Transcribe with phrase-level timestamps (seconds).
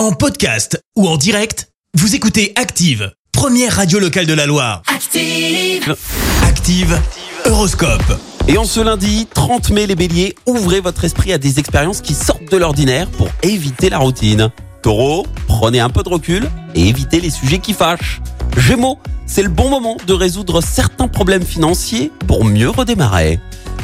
[0.00, 4.80] En podcast ou en direct, vous écoutez Active, première radio locale de la Loire.
[4.86, 5.94] Active.
[6.42, 6.98] Active,
[7.44, 8.18] Horoscope.
[8.48, 12.14] Et en ce lundi 30 mai, les béliers, ouvrez votre esprit à des expériences qui
[12.14, 14.50] sortent de l'ordinaire pour éviter la routine.
[14.80, 18.22] Taureau, prenez un peu de recul et évitez les sujets qui fâchent.
[18.56, 23.38] Gémeaux, c'est le bon moment de résoudre certains problèmes financiers pour mieux redémarrer.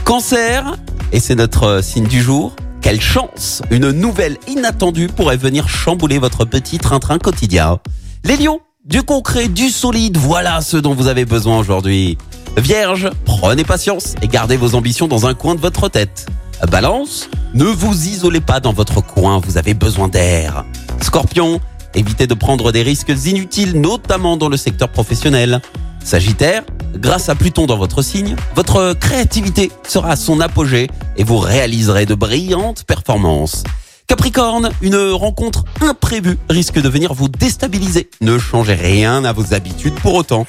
[0.04, 0.78] Cancer,
[1.12, 2.56] et c'est notre signe du jour,
[2.86, 7.80] quelle chance Une nouvelle inattendue pourrait venir chambouler votre petit train-train quotidien.
[8.22, 12.16] Les lions, du concret, du solide, voilà ce dont vous avez besoin aujourd'hui.
[12.56, 16.28] Vierge, prenez patience et gardez vos ambitions dans un coin de votre tête.
[16.70, 20.64] Balance, ne vous isolez pas dans votre coin, vous avez besoin d'air.
[21.02, 21.60] Scorpion,
[21.92, 25.60] évitez de prendre des risques inutiles, notamment dans le secteur professionnel.
[26.04, 26.62] Sagittaire,
[26.96, 32.06] grâce à Pluton dans votre signe, votre créativité sera à son apogée et vous réaliserez
[32.06, 33.64] de brillantes performances.
[34.06, 38.08] Capricorne, une rencontre imprévue risque de venir vous déstabiliser.
[38.20, 40.46] Ne changez rien à vos habitudes pour autant.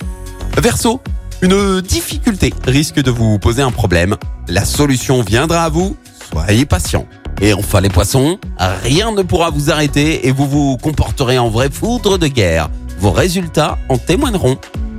[0.57, 1.02] Verseau,
[1.41, 4.16] une difficulté risque de vous poser un problème.
[4.47, 5.95] La solution viendra à vous,
[6.31, 7.07] soyez patient.
[7.41, 11.69] Et enfin les poissons, rien ne pourra vous arrêter et vous vous comporterez en vrai
[11.69, 12.69] foudre de guerre.
[13.00, 14.57] Vos résultats en témoigneront.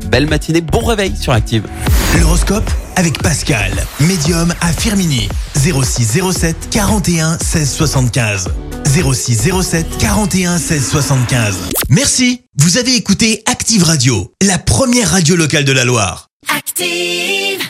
[0.09, 1.65] Belle matinée, bon réveil sur Active.
[2.19, 5.29] L'horoscope avec Pascal, médium à Firmini.
[5.57, 8.49] 0607 41 16 75.
[8.87, 11.57] 0607 41 16 75.
[11.91, 16.29] Merci, vous avez écouté Active Radio, la première radio locale de la Loire.
[16.57, 17.69] Active.